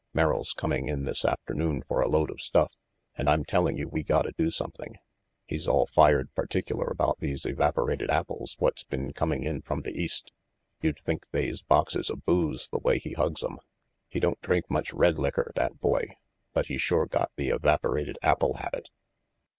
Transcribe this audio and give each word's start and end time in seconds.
"Merrill's 0.15 0.53
coming 0.53 0.89
in 0.89 1.03
this 1.03 1.23
afternoon 1.23 1.83
for 1.87 2.01
a 2.01 2.07
load 2.07 2.31
of 2.31 2.41
stuff, 2.41 2.73
and 3.13 3.29
I'm 3.29 3.45
telling 3.45 3.77
you 3.77 3.87
we 3.87 4.03
gotta 4.03 4.31
do 4.35 4.49
some 4.49 4.71
thing. 4.71 4.95
He's 5.45 5.67
all 5.67 5.85
fired 5.85 6.33
particular 6.33 6.87
about 6.87 7.19
these 7.19 7.43
evap 7.43 7.73
orated 7.75 8.09
apples 8.09 8.55
what's 8.57 8.83
been 8.83 9.13
coming 9.13 9.43
in 9.43 9.61
from 9.61 9.81
the 9.81 9.91
East. 9.93 10.31
You'd 10.81 10.97
think 10.97 11.27
they's 11.29 11.61
boxes 11.61 12.09
of 12.09 12.25
booze, 12.25 12.67
the 12.69 12.79
way 12.79 12.97
he 12.97 13.13
hugs 13.13 13.43
'em. 13.43 13.59
He 14.09 14.19
don't 14.19 14.41
drink 14.41 14.71
much 14.71 14.91
red 14.91 15.19
licker, 15.19 15.51
that 15.53 15.79
boy, 15.79 16.07
but 16.51 16.65
he's 16.65 16.81
sure 16.81 17.05
got 17.05 17.29
the 17.35 17.49
evaporated 17.49 18.17
apple 18.23 18.55
habit." 18.55 18.89